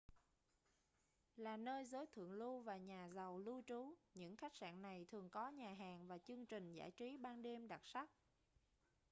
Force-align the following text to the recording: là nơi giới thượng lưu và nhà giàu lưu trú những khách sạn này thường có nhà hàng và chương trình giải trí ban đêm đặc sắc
là 1.37 1.57
nơi 1.57 1.85
giới 1.85 2.05
thượng 2.11 2.33
lưu 2.33 2.59
và 2.59 2.77
nhà 2.77 3.07
giàu 3.09 3.37
lưu 3.37 3.61
trú 3.67 3.95
những 4.13 4.35
khách 4.35 4.55
sạn 4.55 4.81
này 4.81 5.05
thường 5.11 5.29
có 5.29 5.49
nhà 5.49 5.73
hàng 5.79 6.07
và 6.07 6.17
chương 6.17 6.45
trình 6.45 6.73
giải 6.73 6.91
trí 6.91 7.17
ban 7.17 7.41
đêm 7.41 7.67
đặc 7.67 7.81
sắc 7.85 8.09